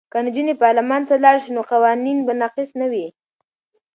که 0.11 0.17
نجونې 0.25 0.53
پارلمان 0.63 1.01
ته 1.09 1.15
لاړې 1.23 1.39
شي 1.43 1.51
نو 1.55 1.61
قوانین 1.71 2.17
به 2.25 2.33
ناقص 2.41 2.69
نه 2.79 2.87
وي. 2.91 3.07